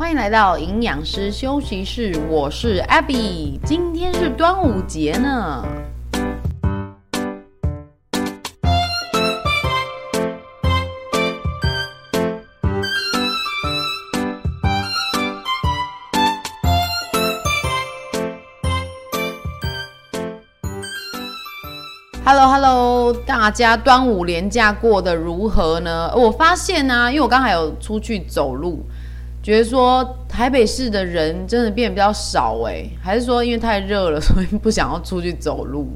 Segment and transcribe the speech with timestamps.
[0.00, 5.62] 欢迎来到营养师休息室，我是 Abby，今天是端午节呢。
[22.24, 26.10] Hello Hello，大家端午连假过得如何呢？
[26.16, 28.82] 我发现呢、啊，因为我刚才有出去走路，
[29.42, 35.88] 觉得说台北市的人真的变得比较少哎，还是说因为太热了，所以不想要出去走路？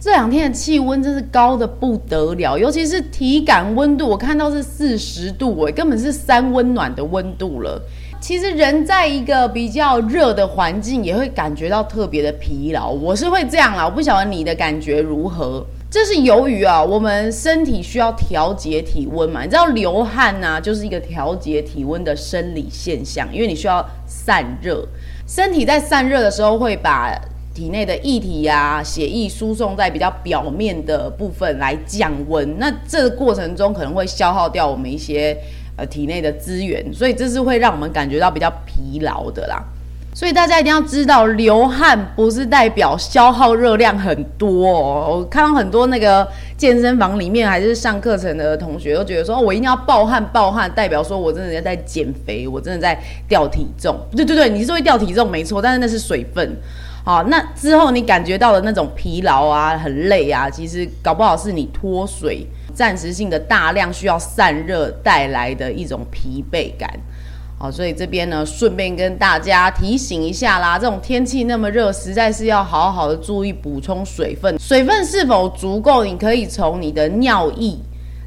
[0.00, 7.80] 这两天的气温真是高的不得了，尤其是体感温度，我看到是四十度哎，根本是三温暖的温度了。
[8.20, 12.90] 其实人在一个比较热的环境，也会感觉到特别的疲劳。
[12.90, 15.64] 我是会这样啦，我不晓得你的感觉如何。
[15.90, 19.42] 这是由于啊，我们身体需要调节体温嘛。
[19.42, 24.86] 你知道流汗呐、就是一个调节体温的生理现象，因为你需要散热。
[25.26, 27.12] 身体在散热的时候，会把
[27.52, 32.56] 体内的液体呀、啊、血液输送在比较表面的部分来降温。
[32.58, 35.36] 那这个过程中可能会消耗掉我们一些。
[35.76, 39.64] 呃，体内的资源，所以这是会让我们感觉到比较疲劳的啦。
[40.20, 45.16] 所以大家一定要知道，流汗不是代表消耗热量很多哦。
[45.16, 53.98] 我看到很多那个健身房里面还是上课程的同学都觉得说，我一定要暴汗暴汗，代表说我真的在减肥，我真的在掉体重。
[54.14, 56.54] 对对对，你是会掉体重没错，但是那是水分。
[57.02, 62.46] 好，那之后你感觉到的那种疲劳啊、很累啊，其实搞不好是你脱水。
[62.74, 66.90] 暂时性的大量需要散热带来的一种疲惫感，
[67.62, 77.76] 好，所以这边呢，顺便跟大家提醒一下啦，这种天气那么热，实在是要好好的注意补充水分，水分是否足够，你可以从你的尿液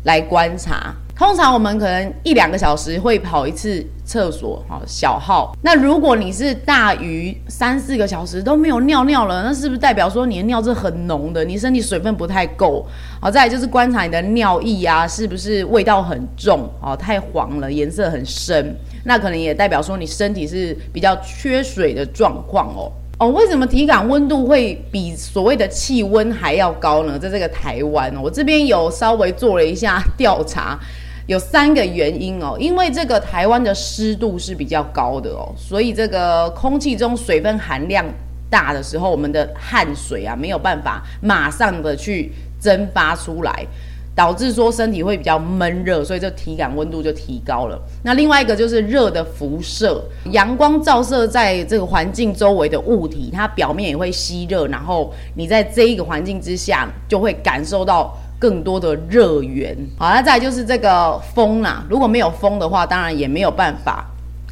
[0.04, 0.94] 来观察。
[1.24, 5.56] 通常我们可能一两个小时会跑一次厕所，好，小号。
[5.62, 12.86] 那如果你是大于三四个小时都没有尿尿了，那是不是代表说你的尿是很浓的，你身体水分不太够？
[13.22, 16.70] 好，再来就是观察你的尿液啊，是不是味道很重？
[16.82, 18.76] 哦，太黄了，颜色很深，
[19.06, 22.92] 那可能也代表说你身体是比较缺水的状况哦。
[23.20, 27.17] 哦，为什么体感温度会比所谓的气温还要高呢？
[27.17, 30.78] 在这个台湾，我这边有稍微做了一下调查。
[31.26, 38.06] 有三个原因哦，因为这个台湾的湿度是比较高的哦，所以这个空气中水分含量
[38.50, 43.66] 大的时候，我们的汗水啊没有办法马上的去蒸发出来，
[44.14, 47.82] 导致说身体会比较闷热，所以这体感温度就提高了。
[48.04, 58.14] 那另外一个就是热的辐射，阳光照射在这个环境周围的物体，它表面也会吸热，然后你在这一个环境之下就会感受到。
[58.43, 64.05] 更多的热源，好，那再就是这个风啦、如果没有风的话，当然也没有办法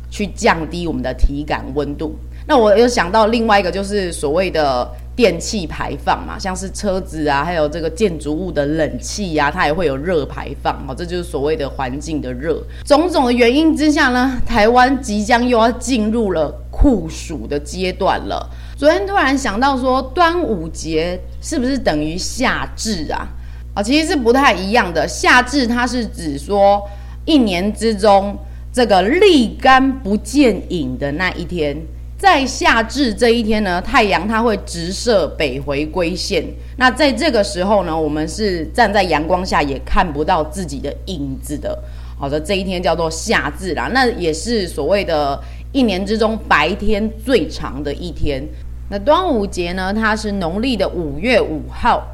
[0.09, 2.15] 去降低我们的体感温度。
[2.47, 10.81] 那我又想到另外一个，就是所谓的电气排放嘛，像是车子啊，还有这个建筑物的冷气呀、啊，它也会有热排放。
[10.87, 12.63] 好，这就是所谓的环境的热。
[12.85, 18.49] 种种的原因之下呢，台湾即将又要进入了酷暑的阶段了。
[18.77, 23.27] 昨天突然想到说，端午节是不是等于夏至啊？
[23.73, 25.07] 啊，其实是不太一样的。
[25.07, 26.81] 夏至它是指说
[27.25, 28.37] 一年之中
[28.73, 31.77] 这个立竿不见影的那一天，
[32.17, 36.43] 在夏至这一天呢，太阳它会直射北回归线。
[36.77, 41.77] 那在这个时候呢，我们是站在阳光下也看不到自己的影子的。
[42.19, 48.43] 好的，这一天叫做夏至啦，那也是所谓的一年之中白天最长的一天。
[48.89, 52.05] 那端午节呢，它是农历的五月五号。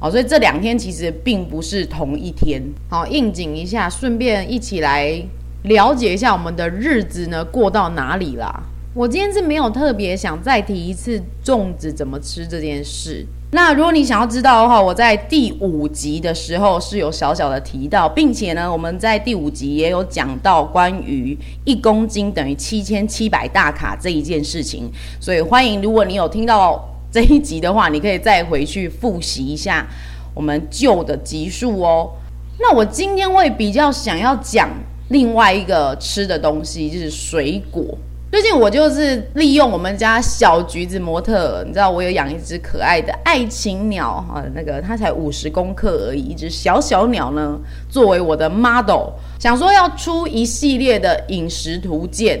[0.00, 2.62] 好，所以这两天其实并不是同一天。
[2.90, 5.22] 好，应景一下，顺便一起来
[5.62, 8.62] 了解一下我们的日子呢过到哪里啦。
[8.92, 13.26] 我今天是没有特别想再提一次粽子怎么吃这件事。
[13.52, 24.90] 那如果你想要知道的话，我在第五集的时候是有小小的提到，并且呢，我们在第五集也有讲到关于一公斤等于七千七百大卡这一件事情。
[25.18, 26.93] 所以欢迎，如果你有听到。
[27.14, 29.86] 这一集的话，你可以再回去复习一下
[30.34, 32.10] 我们旧的集数哦。
[32.58, 34.68] 那我今天会比较想要讲
[35.10, 37.84] 另外一个吃的东西，就是水果。
[38.32, 47.56] 最近我就是利用我们家小橘子模特，你知道我有养一只可爱的爱情鸟啊，那个它才五十公克而已，一只小小鸟呢，
[47.88, 52.40] 作为我的 model，想说要出一系列的饮食图鉴，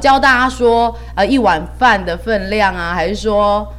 [0.00, 3.70] 教大家说，呃，一碗饭的分量啊，还是说。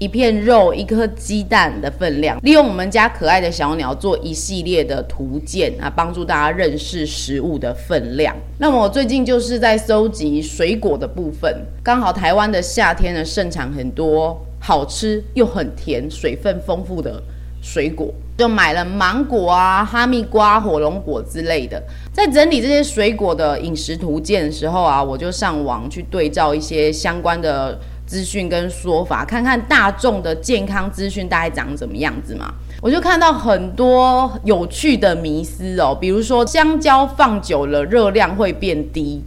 [0.00, 8.34] 一片肉、一颗鸡蛋的分量，利用我们家可爱的小鸟做一系列的图鉴啊，帮助大家认识食物的分量。
[8.56, 17.22] 那么我最近就是在搜集水果的部分，刚好台湾的夏天呢，盛产很多好吃又很甜、水分丰富的
[17.60, 18.08] 水果，
[18.38, 21.78] 就买了芒果啊、哈密瓜、火龙果之类的。
[22.10, 27.78] 在整理这些水果的饮食图鉴的时候啊，我就上网去对照一些相关的。
[28.10, 32.52] 资讯跟说法，看看大众的健康资讯大概长什么样子嘛？
[32.82, 39.22] 我就看到很多有趣的迷思哦，比如说香蕉放久了热量会变低，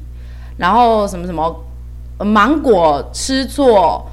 [0.58, 1.64] 然后什么什么
[2.20, 4.06] 芒果吃错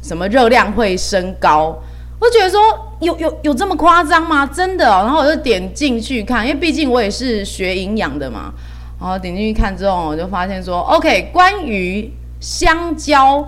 [0.00, 1.76] 什么热量会升高，
[2.20, 2.60] 我觉得说
[3.00, 4.46] 有有有这么夸张吗？
[4.46, 4.84] 真的？
[4.84, 8.54] 然后我就点进去看，因为毕竟我也是学营养的嘛。
[9.00, 12.08] 然后点进去看之后，我就发现说，OK，关于
[12.38, 13.44] 香蕉。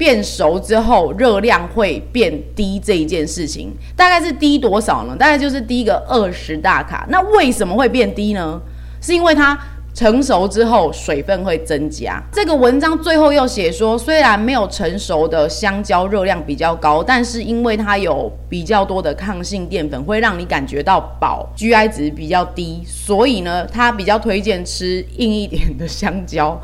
[0.00, 5.14] 变熟之后热量会变低这一件事情，大概是低多少呢？
[5.14, 7.06] 大概就是低个二十大卡。
[7.10, 8.58] 那为什么会变低呢？
[9.02, 9.58] 是因为它
[9.92, 12.18] 成熟之后水分会增加。
[12.32, 26.58] 这个文章最后又写说，虽然没有成熟的香蕉热量比较高，但是因为它有比较多的抗性淀粉，会让你感觉到饱，GI 值比较低，所以呢，它比较推荐吃硬一点的香蕉。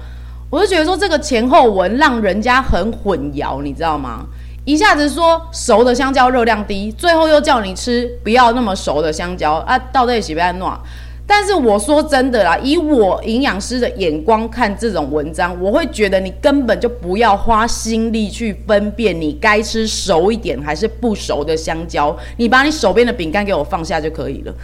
[0.49, 4.25] 我就觉得说这个前后文让人家很混淆，你知道吗？
[4.65, 10.77] 一下子说熟的香蕉热量低，最后又叫你吃不要那么熟的香蕉啊，到底是不要暖？
[11.25, 24.55] 但是我说真的啦，以我营养师的眼光看这种文章，我会觉得你根本就不要花心力去分辨你该吃熟一点还是不熟的香蕉，你把你手边的饼干给我放下就可以了。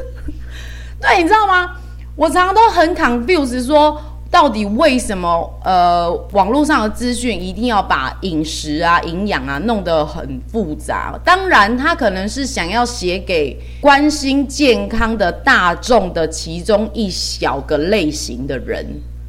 [1.00, 1.72] 对，你知道吗？
[2.14, 3.98] 我常常都很 confused 说。
[4.30, 11.18] 到底为什么呃，网络上的资讯一定要把饮食啊、营养啊弄得很复杂？
[11.24, 18.84] 当然，他可能是想要写给关心健康的大众的其中一小个类型的人。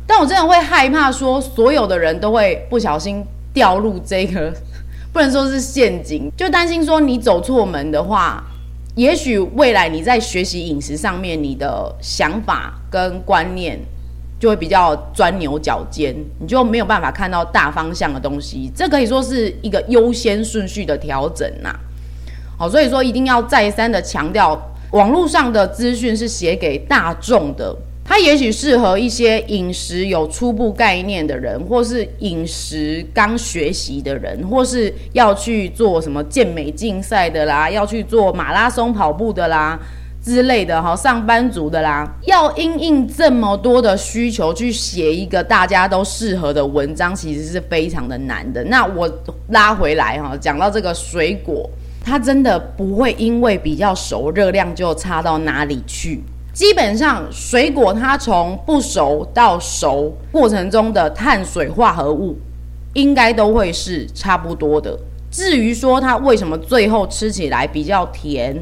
[0.05, 3.23] 但我真的会害怕说，所有的人都会不小心
[3.53, 4.51] 掉入这个，
[5.13, 8.43] 不能说是陷阱，就担心说你走错门的话，
[8.95, 13.79] 也许未来你在学习饮食上面，你的想法跟观念。
[14.39, 18.71] 就会比较钻牛角尖，你就没有办法看到大方向的东西。
[18.75, 21.73] 这可以说是一个优先顺序的调整呐。
[22.57, 24.59] 好，所以说一定要再三的强调，
[24.91, 39.79] 网络上的资讯是写给大众的，它也许适合一些饮食有初步概念的人，或是饮食刚学习的人，或是要去做什么健美竞赛的啦，要去做马拉松跑步的啦。
[40.27, 48.61] 之类的哈，上班族的啦，要因应这么多的需求去写一个大家都适合的文章，其实是非常的难的。
[48.65, 49.09] 那我
[49.51, 51.69] 拉回来哈，讲到这个水果，
[52.03, 56.21] 它真的不会因为比较熟，热量就差到哪里去。
[56.51, 62.37] 基本上，水果它从不熟到熟过程中的碳水化合物，
[62.95, 64.99] 应该都会是差不多的。
[65.31, 68.61] 至于说它为什么最后吃起来比较甜？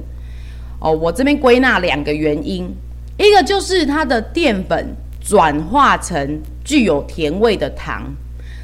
[0.80, 2.70] 哦，我这边归纳两个原因，
[3.18, 8.04] 一个就是它的淀粉转化成具有甜味的糖，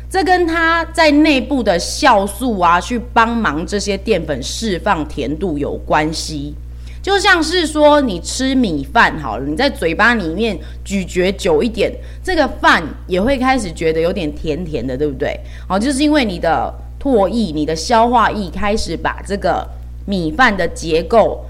[0.09, 6.53] 这跟它在内部的酵素啊，去帮忙这些淀粉释放甜度有关系。
[7.01, 11.91] 就像是说，你吃米饭好了，你在嘴巴里面咀嚼久一点，
[12.23, 15.39] 这个饭也会开始觉得有点甜甜的，对不对？
[15.67, 19.67] 哦，就是因为你的唾液、你的消化液开始把这个
[20.05, 21.43] 米饭的结构。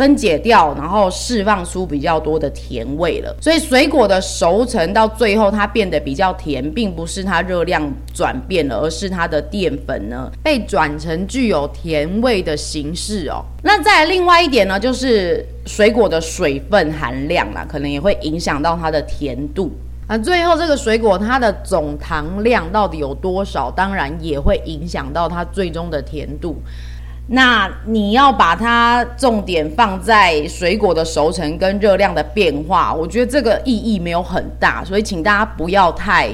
[0.00, 3.36] 分解掉，然后释放出比较多的甜味了。
[3.38, 13.44] 所以水果的熟成到最后，它变得比较甜，并不是它热量转变了，而是它的淀粉呢被转成具有甜味的形式哦。
[13.62, 19.70] 那再另外一点呢，就是水果的水分含量啦，可能也会影响到它的甜度。
[20.08, 26.56] 那最后这个水果它的总糖量到底有多少，当然也会影响到它最终的甜度。
[27.32, 36.28] 那你要把它重点放在水果的熟成跟热量的变化，我觉得这个意义没有很大，所以请大家不要太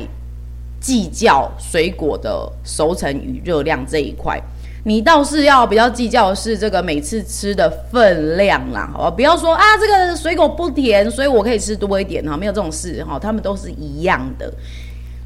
[0.81, 4.41] 计较水果的熟成与热量这一块。
[4.85, 9.11] 你倒是要比较计较的是这个每次吃的分量啦，好吧？
[9.11, 14.50] 不要说啊，这个水果不甜，所以我可以吃多一点哈，没有这种事哈，它们都是一样的。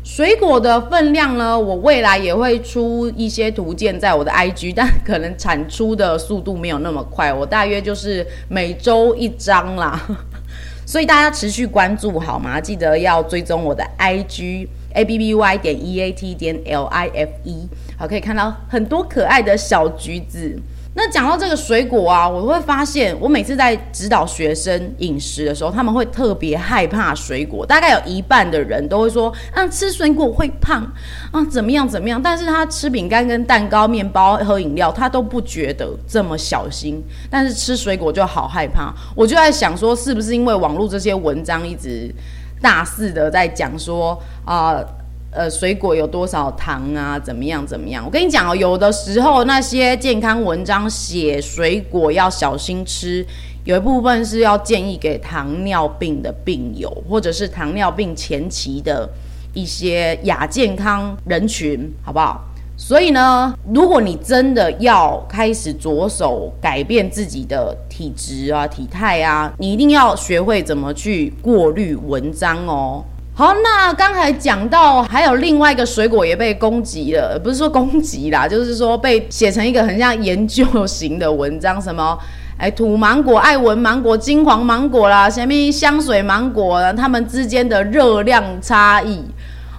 [0.03, 10.01] 水果的分量呢，我未来也会出一些图鉴在我的 IG， 但可能产出的速度没有那么快，我大约就是每周一张啦。
[10.87, 12.61] 所以大家持续关注好吗？
[12.61, 20.59] 记得要追踪我的 IG A B B Y 点 E A T 点 L I F E，好，可以看到很多可爱的小橘子。
[20.93, 27.65] 那讲到这个水果啊，我会发现，我每次在指导学生饮食的时候，他们会特别害怕水果。
[27.65, 30.83] 大概有一半的人都会说，啊，吃水果会胖
[31.31, 32.21] 啊，怎么样怎么样。
[32.21, 37.01] 但是他吃饼干、跟蛋糕、面包、喝饮料，他都不觉得这么小心。
[37.31, 38.93] 但是吃水果就好害怕。
[39.15, 42.13] 我就在想说，是不是因为网络这些文章一直
[42.61, 44.85] 大肆的在讲说啊？
[45.33, 47.17] 呃，水果有多少糖啊？
[47.17, 47.65] 怎么样？
[47.65, 48.05] 怎么样？
[48.05, 53.25] 我跟你讲哦，有的时候那些健康文章写水果要小心吃，
[53.65, 59.09] 有一部分是要建议给糖尿病的病友，或者是糖尿病前期的
[59.55, 62.45] 一些亚健康人群，好不好？
[62.77, 73.05] 所以呢，如果你真的要开始着手改变自己的体质啊、体态啊，你一定要学会怎么去过滤文章哦。
[73.41, 82.19] 好，那刚才讲到还有另外一个水果也被攻击了，不是说攻击啦，就是说被写成一个很像研究型的文章，什么
[82.61, 89.25] 哎土芒果、爱文芒果、金黄芒果啦，什么香水芒果，它们之间的热量差异，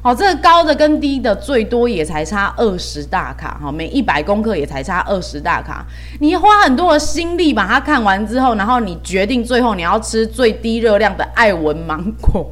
[0.01, 5.85] 好，这个高的跟低的最多也才差二十大卡，哈，每一百公克也才差二十大卡，
[6.19, 12.51] 你花很多的心力把它看完之后，然后你决定最后你要吃最低热量的爱文芒果。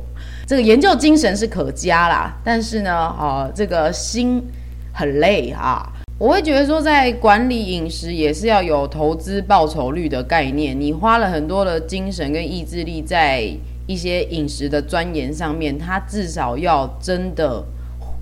[0.49, 4.43] 这个研究精神是可嘉啦，但是呢，啊，这个心
[4.91, 5.87] 很累啊。
[6.17, 10.75] 我会觉得说，在管理饮食也是要有投资报酬率的概念。
[10.81, 13.47] 你花了很多的精神跟意志力在
[13.85, 17.63] 一些饮食的钻研上面，它至少要真的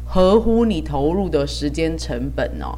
[0.05, 2.77] 合乎你投入的时间成本哦。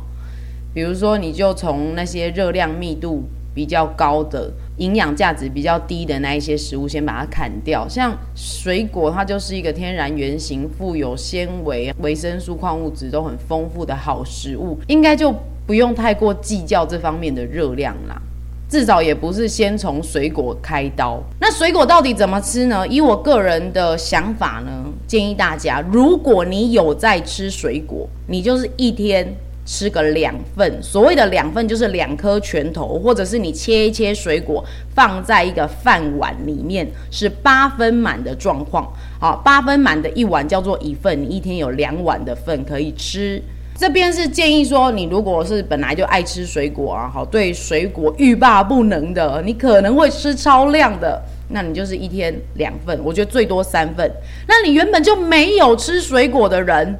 [0.75, 3.23] 比如说，你就从那些热量密度
[3.55, 4.51] 比较高的。
[4.79, 7.87] 营养价值比较低的那一些食物，先把它砍掉。
[7.87, 15.33] 像水果，它就是一个天然原型、富有纤维、维生素、矿物质都很丰富的好食物，应该就
[15.65, 18.19] 不用太过计较这方面的热量啦。
[18.67, 21.19] 至少也不是先从水果开刀。
[21.41, 22.87] 那水果到底怎么吃呢？
[22.87, 29.35] 以我个人的想法呢，建议大家，如果你有在吃水果，你就是一天。
[29.71, 38.91] 吃个两份，所谓的两份就是两颗拳头，或者是你切一切水果放在一个饭碗里面，是八分满的状况。
[39.19, 43.39] 好，八分满的一碗叫做一份，你一天有两碗的份可以吃。
[43.77, 54.11] 这边是建议说，你如果是本来就爱吃水果啊，好，对水果欲罢不能的，你可能会吃超量的，那你就是一天两份，我觉得最多三份。
[54.47, 56.99] 那你原本就没有吃水果的人，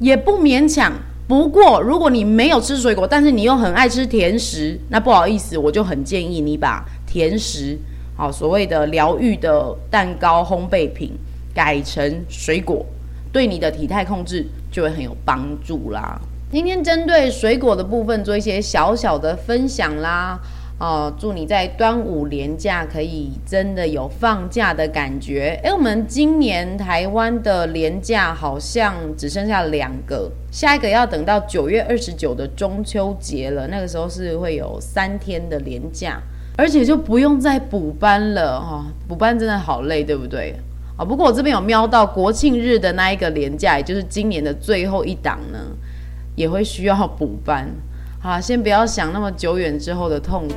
[0.00, 0.92] 也不勉强。
[1.30, 7.78] 不过，如果你没有吃水果，但是你又很爱吃甜食，那不好意思，我就很建议你把甜食，
[8.16, 11.12] 好，所谓的疗愈的蛋糕、烘焙品
[11.54, 12.84] 改成水果，
[13.32, 16.20] 对你的体态控制就会很有帮助啦。
[16.50, 20.36] 今天针对水果的部分做一些小小的分享啦。
[20.80, 25.60] 哦，祝你在端午连假可以真的有放假的感觉。
[25.62, 36.18] 诶，我们今年台湾的连假好像只剩下两个，下一个要等到九月二十九的中秋节了，那个时候是会有三天的连假，
[36.56, 38.86] 而且就不用再补班了哈。
[39.06, 40.54] 补班真的好累，对不对？
[40.96, 45.58] 啊，不过我这边有瞄到国庆日的那一个连假，也就是今年的最后一档呢，
[46.36, 47.68] 也会需要补班。
[48.22, 50.54] 好，先不要想那么久远之后的痛苦，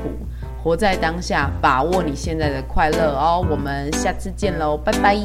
[0.62, 3.46] 活在当下，把握你现在的快乐哦。
[3.50, 5.16] 我们下次见喽，拜拜。